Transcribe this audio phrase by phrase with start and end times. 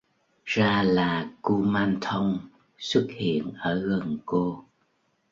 [0.45, 2.39] ra là kumanthong
[2.77, 4.65] xuất hiện ở gần cô